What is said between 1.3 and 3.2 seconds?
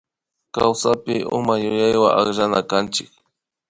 uma yuyaywa akllanakanchik